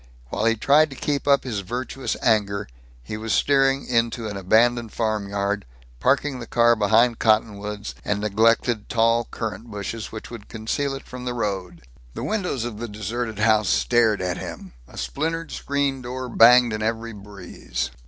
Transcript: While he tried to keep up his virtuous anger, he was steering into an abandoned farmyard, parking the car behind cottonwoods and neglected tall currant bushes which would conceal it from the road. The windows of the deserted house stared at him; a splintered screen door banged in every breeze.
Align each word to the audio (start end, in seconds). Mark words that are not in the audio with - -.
While 0.29 0.45
he 0.45 0.55
tried 0.55 0.89
to 0.89 0.95
keep 0.95 1.27
up 1.27 1.43
his 1.43 1.59
virtuous 1.59 2.17
anger, 2.23 2.67
he 3.03 3.17
was 3.17 3.33
steering 3.33 3.85
into 3.85 4.27
an 4.27 4.35
abandoned 4.35 4.93
farmyard, 4.93 5.63
parking 5.99 6.39
the 6.39 6.47
car 6.47 6.75
behind 6.75 7.19
cottonwoods 7.19 7.93
and 8.03 8.19
neglected 8.19 8.89
tall 8.89 9.27
currant 9.29 9.69
bushes 9.69 10.11
which 10.11 10.31
would 10.31 10.49
conceal 10.49 10.95
it 10.95 11.05
from 11.05 11.25
the 11.25 11.35
road. 11.35 11.83
The 12.15 12.23
windows 12.23 12.63
of 12.65 12.79
the 12.79 12.87
deserted 12.87 13.37
house 13.37 13.69
stared 13.69 14.23
at 14.23 14.37
him; 14.37 14.73
a 14.87 14.97
splintered 14.97 15.51
screen 15.51 16.01
door 16.01 16.29
banged 16.29 16.73
in 16.73 16.81
every 16.81 17.13
breeze. 17.13 17.91